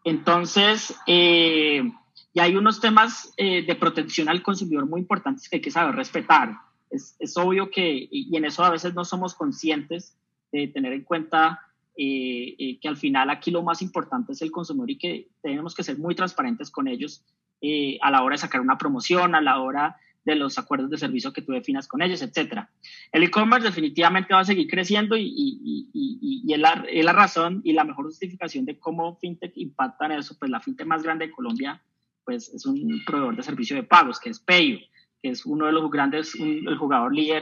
[0.05, 1.91] Entonces, eh,
[2.33, 6.53] y hay unos temas de protección al consumidor muy importantes que hay que saber respetar.
[6.89, 10.15] Es, es obvio que, y en eso a veces no somos conscientes
[10.51, 11.66] de tener en cuenta
[11.99, 15.73] eh, eh, que al final aquí lo más importante es el consumidor y que tenemos
[15.73, 17.25] que ser muy transparentes con ellos
[17.59, 20.99] eh, a la hora de sacar una promoción, a la hora de los acuerdos de
[20.99, 22.69] servicio que tú definas con ellos, etcétera.
[23.11, 27.13] El e-commerce definitivamente va a seguir creciendo y, y, y, y es, la, es, la,
[27.13, 30.35] razón y la mejor justificación de cómo FinTech impacta en eso.
[30.37, 31.81] Pues la FinTech más grande de Colombia
[32.23, 34.77] pues es un proveedor de servicio de pagos, que es Payo,
[35.19, 37.41] que es uno de los grandes, un, el jugador líder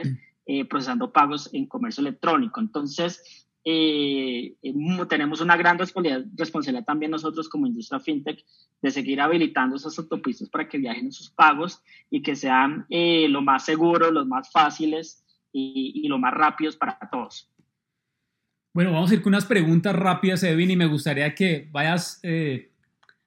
[0.70, 2.60] procesando pagos en comercio electrónico.
[2.60, 4.54] Entonces, eh,
[5.08, 8.44] tenemos una gran responsabilidad, también nosotros como industria fintech
[8.80, 13.42] de seguir habilitando esas autopistas para que viajen sus pagos y que sean eh, lo
[13.42, 17.50] más seguros, los más fáciles y, y lo más rápidos para todos.
[18.72, 22.70] Bueno, vamos a ir con unas preguntas rápidas, Edwin, y me gustaría que vayas eh,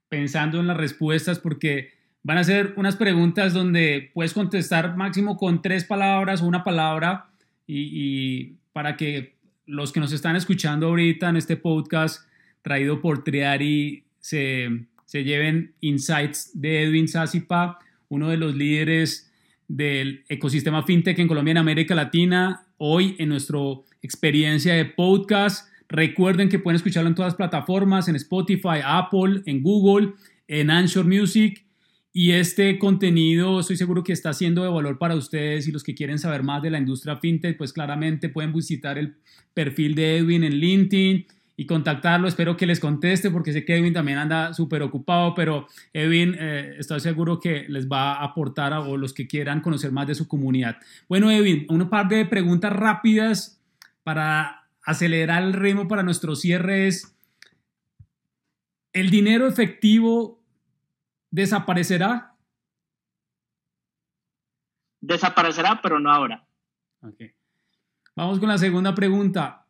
[0.08, 1.90] pensando en las respuestas porque
[2.24, 7.30] van a ser unas preguntas donde puedes contestar máximo con tres palabras o una palabra
[7.68, 9.39] y, y para que
[9.70, 12.28] los que nos están escuchando ahorita en este podcast
[12.64, 17.78] traído por Triari se, se lleven insights de Edwin Sasipa,
[18.10, 19.32] uno de los líderes
[19.68, 22.66] del ecosistema fintech en Colombia y en América Latina.
[22.78, 23.60] Hoy en nuestra
[24.02, 29.62] experiencia de podcast, recuerden que pueden escucharlo en todas las plataformas, en Spotify, Apple, en
[29.62, 30.14] Google,
[30.48, 31.64] en Anchor Music
[32.12, 35.94] y este contenido estoy seguro que está siendo de valor para ustedes y los que
[35.94, 39.18] quieren saber más de la industria fintech, pues claramente pueden visitar el
[39.54, 42.28] perfil de Edwin en LinkedIn y contactarlo.
[42.28, 46.78] Espero que les conteste porque sé que Edwin también anda súper ocupado, pero Edwin, eh,
[46.80, 50.28] estoy seguro que les va a aportar a los que quieran conocer más de su
[50.28, 50.78] comunidad.
[51.08, 53.62] Bueno, Edwin, un par de preguntas rápidas
[54.04, 57.16] para acelerar el ritmo para nuestro cierre es,
[58.94, 60.39] ¿el dinero efectivo
[61.32, 62.36] ¿Desaparecerá?
[65.02, 66.46] Desaparecerá, pero no ahora.
[68.16, 69.66] Vamos con la segunda pregunta.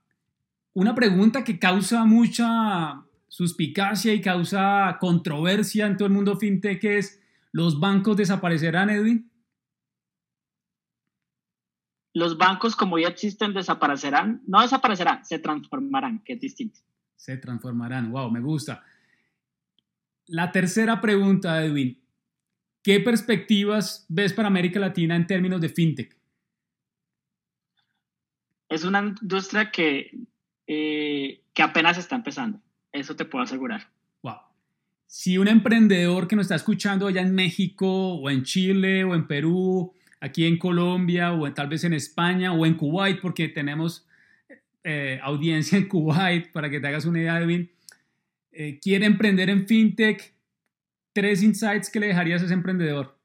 [0.74, 7.22] Una pregunta que causa mucha suspicacia y causa controversia en todo el mundo fintech es,
[7.52, 9.30] ¿los bancos desaparecerán, Edwin?
[12.14, 16.80] Los bancos como ya existen desaparecerán, no desaparecerán, se transformarán, que es distinto.
[17.16, 18.84] Se transformarán, wow, me gusta.
[20.30, 22.00] La tercera pregunta, Edwin.
[22.84, 26.16] ¿Qué perspectivas ves para América Latina en términos de fintech?
[28.70, 30.12] Es una industria que,
[30.68, 32.62] eh, que apenas está empezando.
[32.92, 33.90] Eso te puedo asegurar.
[34.22, 34.36] Wow.
[35.08, 39.26] Si un emprendedor que nos está escuchando allá en México o en Chile o en
[39.26, 44.08] Perú, aquí en Colombia o tal vez en España o en Kuwait, porque tenemos
[44.84, 47.72] eh, audiencia en Kuwait, para que te hagas una idea, Edwin,
[48.60, 50.36] eh, quiere emprender en fintech,
[51.14, 53.18] tres insights que le dejarías a ese emprendedor.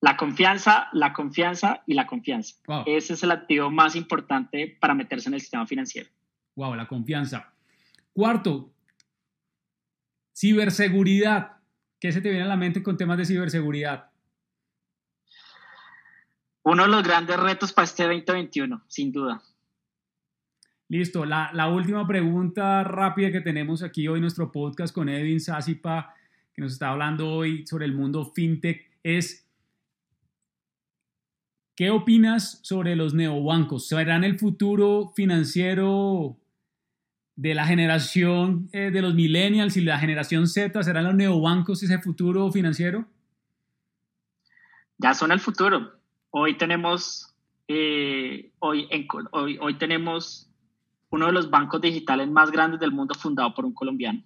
[0.00, 2.56] La confianza, la confianza y la confianza.
[2.86, 6.10] Ese es el activo más importante para meterse en el sistema financiero.
[6.56, 7.54] Wow, la confianza.
[8.12, 8.74] Cuarto,
[10.36, 11.52] ciberseguridad.
[12.00, 14.10] ¿qué se te viene a la mente con temas de ciberseguridad?
[16.64, 19.40] Uno de los grandes retos para este 2021, sin duda.
[20.94, 25.40] Listo, la, la, última pregunta rápida que tenemos aquí hoy en nuestro podcast con Edwin
[25.40, 26.14] Sasipa,
[26.54, 29.44] que nos está hablando hoy sobre el mundo fintech, es
[31.74, 33.88] ¿qué opinas sobre los neobancos?
[33.88, 36.36] ¿Serán el futuro financiero
[37.34, 40.80] de la generación eh, de los millennials y la generación Z?
[40.80, 43.04] ¿Serán los neobancos ese futuro financiero?
[44.98, 45.98] Ya son el futuro.
[46.30, 47.34] Hoy tenemos,
[47.66, 48.88] eh, hoy,
[49.32, 50.52] hoy, hoy tenemos
[51.14, 54.22] uno de los bancos digitales más grandes del mundo fundado por un colombiano.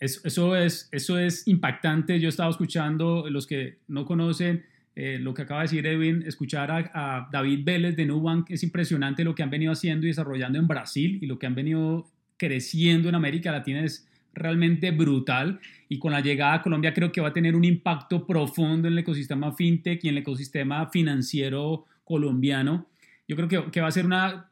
[0.00, 2.20] Eso, es, eso es impactante.
[2.20, 4.64] Yo estaba escuchando, los que no conocen
[5.00, 9.22] eh, lo que acaba de decir Edwin, escuchar a, David Vélez de Nubank es impresionante
[9.22, 13.08] lo que han venido haciendo y desarrollando en Brasil y lo que han venido creciendo
[13.08, 17.28] en América Latina es realmente brutal y con la llegada a Colombia creo que va
[17.28, 22.88] a tener un impacto profundo en el ecosistema fintech y en el ecosistema financiero colombiano.
[23.28, 24.50] Yo creo que, que va a ser una,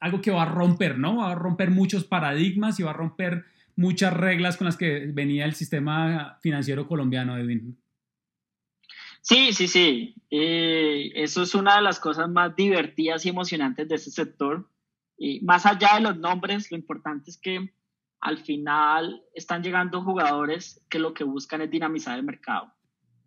[0.00, 1.16] algo que va a romper, ¿no?
[1.16, 3.44] Va a romper muchos paradigmas y va a romper
[3.76, 7.78] muchas reglas con las que venía el sistema financiero colombiano, Edwin.
[9.22, 10.14] Sí, sí, sí.
[10.30, 14.68] Eh, eso es una de las cosas más divertidas y emocionantes de este sector.
[15.16, 17.72] Y más allá de los nombres, lo importante es que
[18.20, 22.72] al final están llegando jugadores que lo que buscan es dinamizar el mercado,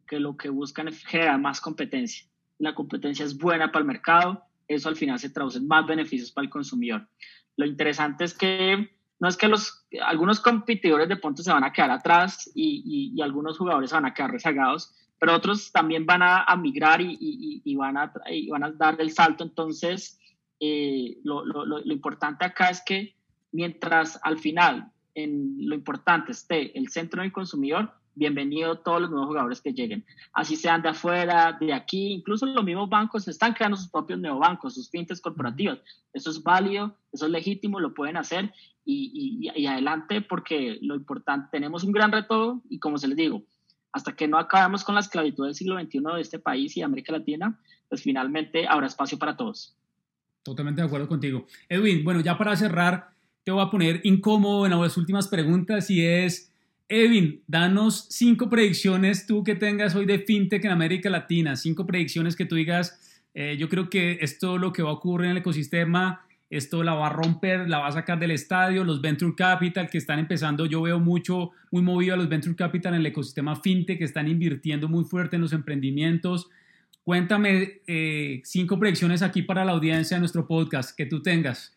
[0.07, 2.27] que lo que buscan es generar más competencia.
[2.57, 6.31] La competencia es buena para el mercado, eso al final se traduce en más beneficios
[6.31, 7.07] para el consumidor.
[7.57, 11.71] Lo interesante es que no es que los, algunos competidores de punto se van a
[11.71, 16.55] quedar atrás y, algunos jugadores se van a quedar rezagados, pero otros también van a,
[16.57, 18.11] migrar y, van a,
[18.77, 19.43] dar el salto.
[19.43, 20.19] Entonces,
[20.59, 21.43] eh, lo,
[21.85, 23.15] importante acá es que
[23.51, 29.27] mientras al final en lo importante esté el centro del consumidor, bienvenido todos los nuevos
[29.27, 33.77] jugadores que lleguen, así sean de afuera, de aquí, incluso los mismos bancos están creando
[33.77, 35.79] sus propios neobancos, sus fintechs corporativos.
[36.13, 38.53] Eso es válido, eso es legítimo, lo pueden hacer
[38.85, 43.43] y, y, adelante porque lo importante, tenemos un gran reto y como se les digo,
[43.91, 46.85] hasta que no acabemos con la esclavitud del siglo XXI de este país y de
[46.85, 49.75] América Latina, pues finalmente habrá espacio para todos.
[50.43, 51.45] Totalmente de acuerdo contigo.
[51.67, 53.09] Edwin, bueno, ya para cerrar,
[53.43, 56.54] te voy a poner incómodo en las últimas preguntas y es
[56.87, 62.35] Evin, danos cinco predicciones tú que tengas hoy de fintech en América Latina, cinco predicciones
[62.35, 65.37] que tú digas, eh, yo creo que esto lo que va a ocurrir en el
[65.37, 69.89] ecosistema, esto la va a romper, la va a sacar del estadio, los Venture Capital
[69.89, 73.55] que están empezando, yo veo mucho, muy movido a los Venture Capital en el ecosistema
[73.55, 76.49] fintech, que están invirtiendo muy fuerte en los emprendimientos.
[77.03, 81.75] Cuéntame eh, cinco predicciones aquí para la audiencia de nuestro podcast que tú tengas.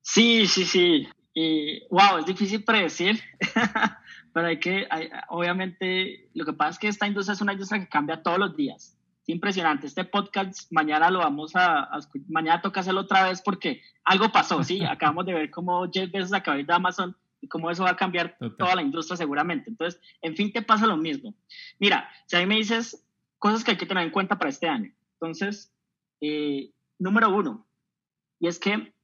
[0.00, 1.08] Sí, sí, sí.
[1.90, 3.20] Wow, es difícil predecir.
[4.38, 4.88] pero hay que,
[5.30, 8.56] obviamente, lo que pasa es que esta industria es una industria que cambia todos los
[8.56, 8.96] días.
[9.22, 9.88] Es impresionante.
[9.88, 11.90] Este podcast mañana lo vamos a,
[12.28, 14.80] mañana toca hacerlo otra vez porque algo pasó, ¿sí?
[14.88, 17.90] Acabamos de ver cómo Jeff Bezos acaba de ir de Amazon y cómo eso va
[17.90, 19.70] a cambiar toda la industria seguramente.
[19.70, 21.34] Entonces, en fin, te pasa lo mismo.
[21.80, 23.04] Mira, si a mí me dices
[23.40, 24.92] cosas que hay que tener en cuenta para este año.
[25.14, 25.74] Entonces,
[26.20, 27.66] eh, número uno,
[28.38, 28.94] y es que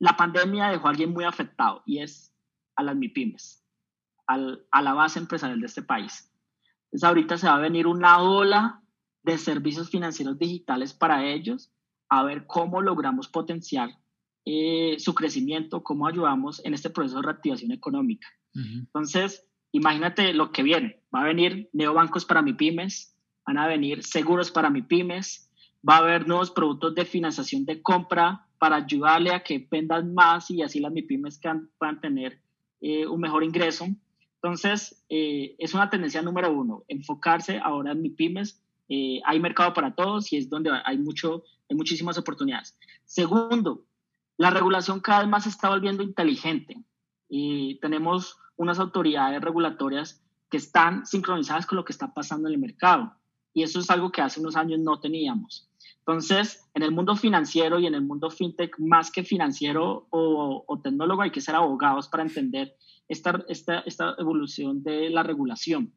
[0.00, 2.34] la pandemia dejó a alguien muy afectado y es
[2.74, 3.63] a las MIPIMES
[4.26, 6.32] a la base empresarial de este país.
[6.86, 8.82] Entonces ahorita se va a venir una ola
[9.24, 11.72] de servicios financieros digitales para ellos,
[12.08, 13.90] a ver cómo logramos potenciar
[14.44, 18.28] eh, su crecimiento, cómo ayudamos en este proceso de reactivación económica.
[18.54, 21.02] Entonces, imagínate lo que viene.
[21.12, 25.50] Va a venir neobancos para MIPIMES, van a venir seguros para MIPIMES,
[25.88, 30.50] va a haber nuevos productos de financiación de compra para ayudarle a que vendan más
[30.50, 31.40] y así las MIPIMES
[31.78, 32.40] puedan tener
[32.80, 33.86] eh, un mejor ingreso.
[34.44, 38.62] Entonces, eh, es una tendencia número uno, enfocarse ahora en mi pymes.
[38.90, 42.78] Eh, hay mercado para todos y es donde hay, mucho, hay muchísimas oportunidades.
[43.06, 43.86] Segundo,
[44.36, 46.76] la regulación cada vez más se está volviendo inteligente
[47.26, 52.60] y tenemos unas autoridades regulatorias que están sincronizadas con lo que está pasando en el
[52.60, 53.14] mercado.
[53.54, 55.70] Y eso es algo que hace unos años no teníamos.
[56.00, 60.80] Entonces, en el mundo financiero y en el mundo fintech, más que financiero o, o
[60.80, 62.76] tecnólogo, hay que ser abogados para entender
[63.08, 65.92] esta, esta, esta evolución de la regulación.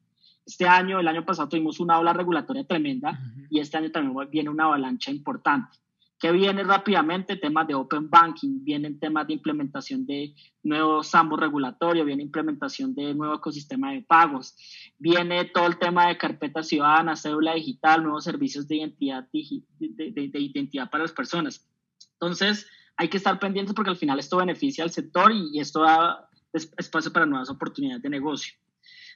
[0.45, 4.49] Este año, el año pasado tuvimos una ola regulatoria tremenda y este año también viene
[4.49, 5.77] una avalancha importante.
[6.19, 7.35] que viene rápidamente?
[7.35, 10.33] Temas de open banking, vienen temas de implementación de
[10.63, 14.55] nuevos ambos regulatorios, viene implementación de nuevo ecosistema de pagos,
[14.97, 20.39] viene todo el tema de carpeta ciudadana, cédula digital, nuevos servicios de identidad, de, de
[20.39, 21.67] identidad para las personas.
[22.13, 26.26] Entonces, hay que estar pendientes porque al final esto beneficia al sector y esto da
[26.53, 28.53] espacio para nuevas oportunidades de negocio.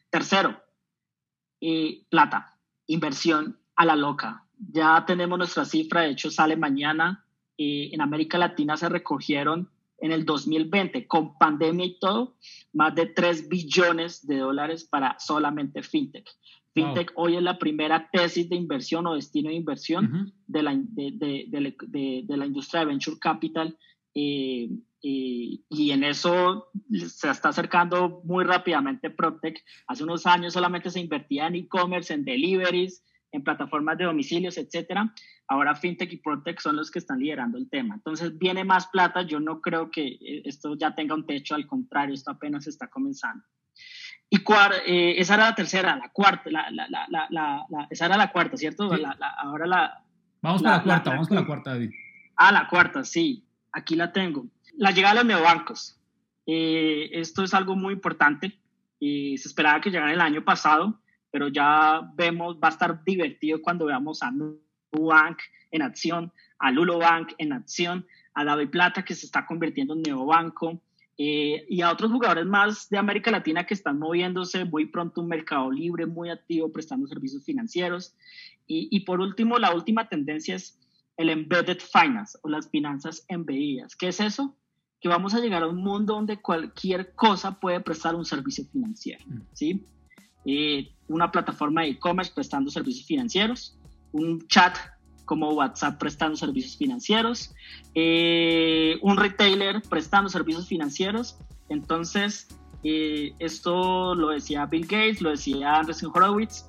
[0.09, 0.61] Tercero,
[1.59, 2.57] eh, plata,
[2.87, 4.45] inversión a la loca.
[4.57, 7.25] Ya tenemos nuestra cifra, de hecho sale mañana.
[7.57, 9.69] Eh, en América Latina se recogieron
[9.99, 12.35] en el 2020, con pandemia y todo,
[12.73, 16.27] más de 3 billones de dólares para solamente fintech.
[16.73, 21.11] Fintech hoy es la primera tesis de inversión o destino de inversión de, la, de,
[21.11, 23.77] de, de, la industria de venture capital.
[24.15, 24.69] Eh,
[25.03, 26.69] eh, y en eso
[27.07, 29.63] se está acercando muy rápidamente PropTech.
[29.87, 35.13] Hace unos años solamente se invertía en e-commerce, en deliveries, en plataformas de domicilios, etcétera.
[35.47, 37.95] Ahora FinTech y PropTech son los que están liderando el tema.
[37.95, 39.23] Entonces viene más plata.
[39.23, 42.87] Yo no creo que eh, esto ya tenga un techo, al contrario, esto apenas está
[42.87, 43.43] comenzando.
[44.29, 44.37] Y
[44.85, 48.89] eh, esa era la tercera, la cuarta, la, la, la, esa era la cuarta, ¿cierto?
[49.39, 50.05] ahora la...
[50.41, 51.91] Vamos con la, cuarta, vamos con la cuarta, David.
[52.37, 54.47] Ah, la cuarta, sí, aquí la tengo.
[54.77, 55.99] La llegada de los neobancos.
[56.45, 58.59] Eh, esto es algo muy importante.
[58.99, 60.99] se esperaba que llegara el año pasado,
[61.31, 65.39] pero ya vemos, va a estar divertido cuando veamos a Nubank
[65.71, 70.01] en acción, a Lulo Bank en acción, a David Plata que se está convirtiendo en
[70.01, 70.81] neobanco,
[71.23, 75.27] eh, y a otros jugadores más de América Latina que están moviéndose muy pronto un
[75.27, 78.15] mercado libre, muy activo, prestando servicios financieros.
[78.73, 80.79] Y, por último, la última tendencia es
[81.17, 83.97] el embedded finance o las finanzas embedidas.
[83.97, 84.55] ¿Qué es eso?
[85.01, 89.23] Que vamos a llegar a un mundo donde cualquier cosa puede prestar un servicio financiero.
[89.27, 89.41] Mm.
[89.53, 89.85] ¿sí?
[90.45, 93.77] Eh, una plataforma de e-commerce prestando servicios financieros,
[94.11, 94.75] un chat
[95.25, 97.53] como WhatsApp prestando servicios financieros,
[97.93, 101.37] eh, un retailer prestando servicios financieros.
[101.69, 102.47] Entonces,
[102.83, 106.65] eh, esto lo decía Bill Gates, lo decía Andreessen Horowitz,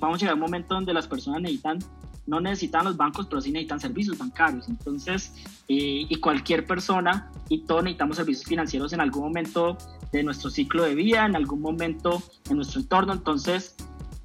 [0.00, 1.78] vamos a llegar a un momento donde las personas necesitan,
[2.26, 4.68] no necesitan los bancos, pero sí necesitan servicios bancarios.
[4.68, 5.32] Entonces,
[5.68, 9.76] y cualquier persona y todos necesitamos servicios financieros en algún momento
[10.12, 13.12] de nuestro ciclo de vida, en algún momento en nuestro entorno.
[13.12, 13.76] Entonces,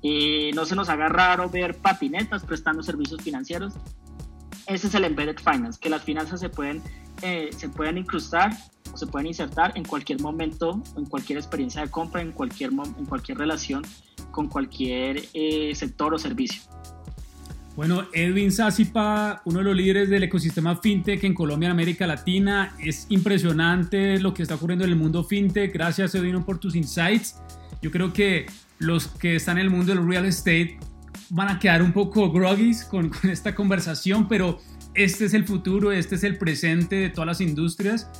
[0.03, 3.73] no se nos haga raro ver patinetas prestando servicios financieros.
[4.67, 6.81] Ese es el embedded finance, que las finanzas se pueden,
[7.21, 8.51] eh, se pueden incrustar
[8.93, 13.05] o se pueden insertar en cualquier momento, en cualquier experiencia de compra, en cualquier, en
[13.05, 13.83] cualquier relación
[14.31, 16.61] con cualquier eh, sector o servicio.
[17.81, 22.75] Bueno, Edwin Sazipa, uno de los líderes del ecosistema fintech en Colombia y América Latina.
[22.77, 25.73] Es impresionante lo que está ocurriendo en el mundo fintech.
[25.73, 27.41] Gracias, Edwin, por tus insights.
[27.81, 28.45] Yo creo que
[28.77, 30.77] los que están en el mundo del real estate
[31.31, 34.59] van a quedar un poco groggy con, esta conversación, pero
[34.93, 38.11] este es el futuro, este es el presente de todas las industrias.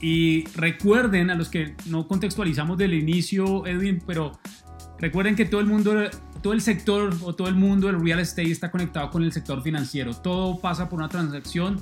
[0.00, 4.32] Y recuerden a los que no contextualizamos del inicio, Edwin, pero
[4.98, 6.02] recuerden que todo el mundo,
[6.44, 9.62] todo el sector o todo el mundo del real estate está conectado con el sector
[9.62, 10.12] financiero.
[10.12, 11.80] Todo pasa por una transacción,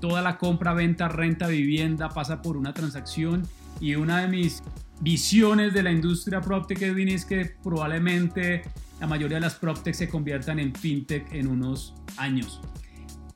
[0.00, 3.46] toda la compra, venta, renta, vivienda pasa por una transacción.
[3.80, 4.64] Y una de mis
[5.00, 8.62] visiones de la industria PropTech, Edwin, es que probablemente
[8.98, 12.60] la mayoría de las PropTech se conviertan en FinTech en unos años.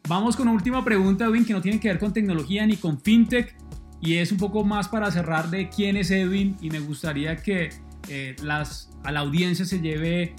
[0.09, 3.01] Vamos con una última pregunta, Edwin, que no tiene que ver con tecnología ni con
[3.01, 3.57] FinTech
[4.01, 7.71] y es un poco más para cerrar de quién es Edwin y me gustaría que
[8.09, 10.35] eh, las, a la audiencia se lleve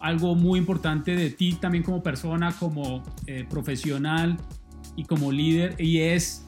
[0.00, 4.36] algo muy importante de ti también como persona, como eh, profesional
[4.96, 6.44] y como líder y es,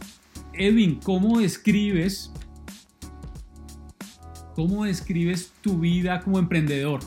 [0.53, 2.33] Edwin, ¿cómo escribes
[4.61, 7.01] ¿Cómo describes tu vida como emprendedor?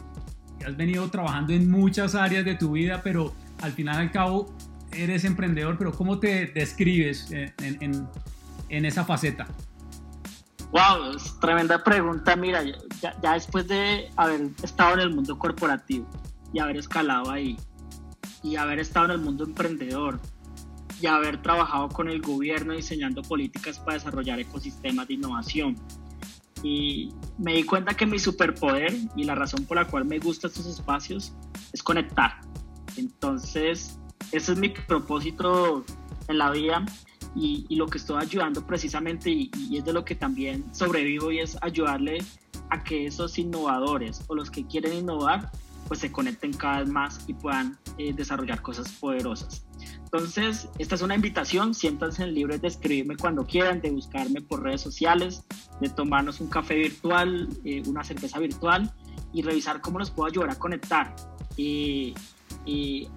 [0.66, 3.32] Has venido trabajando en muchas áreas de tu vida, pero
[3.62, 4.52] al final al cabo
[4.92, 8.08] eres emprendedor, pero ¿cómo te describes en,
[8.70, 9.46] esa faceta?
[10.72, 12.36] Wow, es tremenda pregunta.
[12.36, 16.08] Mira, ya, ya, después de haber estado en el mundo corporativo
[16.54, 17.58] y haber escalado ahí,
[18.42, 20.20] y haber estado en el mundo emprendedor,
[21.02, 25.76] y haber trabajado con el gobierno diseñando políticas para desarrollar ecosistemas de innovación,
[26.64, 30.50] y me di cuenta que mi superpoder y la razón por la cual me gustan
[30.50, 31.34] estos espacios
[31.74, 32.40] es conectar.
[32.96, 34.00] Entonces,
[34.32, 35.84] ese es mi propósito
[36.30, 36.86] en la vida
[37.36, 41.58] y, lo que estoy ayudando precisamente y, es de lo que también sobrevivo y es
[41.62, 42.24] ayudarle
[42.70, 45.52] a que esos innovadores o los que quieren innovar
[45.94, 49.64] pues se conecten cada vez más y puedan eh, desarrollar cosas poderosas.
[50.06, 54.82] Entonces, esta es una invitación, siéntanse libres de escribirme cuando quieran, de buscarme por redes
[54.82, 55.46] sociales,
[55.82, 58.92] de tomarnos un café virtual, eh, una cerveza virtual
[59.34, 61.16] y revisar cómo nos puedo ayudar a conectar.
[61.58, 62.16] Y,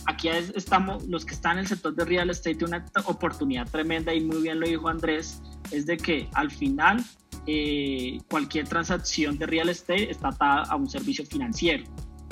[0.05, 4.21] aquí estamos, los que están en el sector de real estate, una oportunidad tremenda y
[4.21, 7.03] muy bien lo dijo Andrés, es de que al final
[7.47, 11.85] eh, cualquier transacción de real estate está atada a un servicio financiero.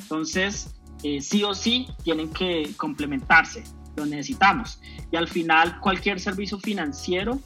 [0.04, 3.64] Entonces, eh, sí o sí tienen que complementarse
[3.96, 4.80] lo necesitamos.
[5.10, 7.38] Y al final cualquier servicio financiero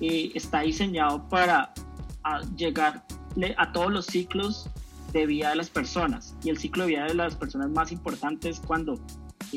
[0.00, 1.72] eh, está diseñado para
[2.56, 4.68] llegarle a todos los ciclos
[5.12, 6.34] de vida de las personas.
[6.42, 8.98] Y el ciclo de vida de las personas más importante es cuando,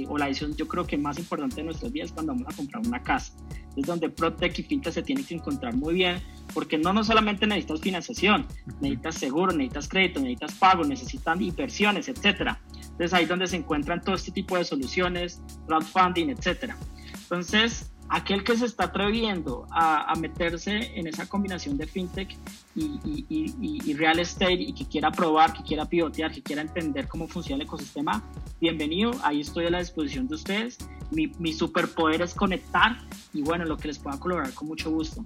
[0.08, 2.56] o la decisión yo creo que más importante de nuestras vidas es cuando vamos a
[2.56, 3.34] comprar una casa.
[3.76, 6.22] Es donde Protec y Finta se tienen que encontrar muy bien,
[6.54, 8.46] porque no, no solamente necesitas financiación,
[8.82, 12.60] necesitas seguro, necesitas crédito, necesitas pago, necesitan inversiones, etcétera.
[12.76, 16.78] Entonces ahí es donde se encuentran todo este tipo de soluciones, crowdfunding, etcétera.
[17.14, 22.36] Entonces, aquel que se está atreviendo a, meterse en esa combinación de fintech
[22.76, 27.62] y, real estate y que quiera probar, que quiera pivotear, que quiera entender cómo funciona
[27.62, 28.24] el ecosistema,
[28.60, 30.78] bienvenido, ahí estoy a la disposición de ustedes.
[31.12, 32.98] Mi, superpoder es conectar
[33.34, 35.24] y bueno, lo que les pueda colaborar con mucho gusto.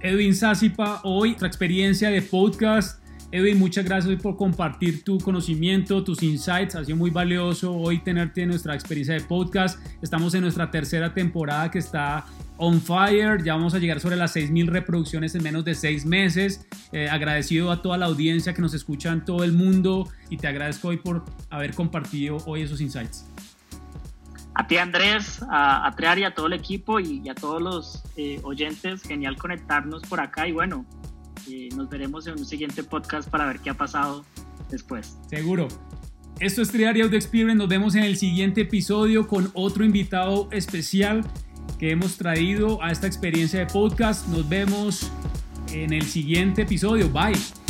[0.00, 3.03] Edwin Sázipa, hoy nuestra experiencia de podcast
[3.34, 6.76] Edwin, muchas gracias por compartir tu conocimiento, tus insights.
[6.76, 9.84] Ha sido muy valioso hoy tenerte en nuestra experiencia de podcast.
[10.00, 12.26] Estamos en nuestra tercera temporada que está
[12.58, 13.42] on fire.
[13.42, 16.64] Ya vamos a llegar sobre las 6.000 reproducciones en menos de seis meses.
[16.92, 20.46] Eh, agradecido a toda la audiencia que nos escucha en todo el mundo y te
[20.46, 23.26] agradezco hoy por haber compartido hoy esos insights.
[24.54, 28.38] A ti Andrés, a, a y a todo el equipo y, a todos los eh,
[28.44, 30.86] oyentes, genial conectarnos por acá y bueno,
[31.74, 34.24] nos veremos en un siguiente podcast para ver qué ha pasado
[34.70, 35.18] después.
[35.28, 35.68] Seguro.
[36.40, 37.56] Esto es Triary Audio Experience.
[37.56, 41.24] Nos vemos en el siguiente episodio con otro invitado especial
[41.78, 44.26] que hemos traído a esta experiencia de podcast.
[44.28, 45.10] Nos vemos
[45.72, 47.08] en el siguiente episodio.
[47.10, 47.63] Bye.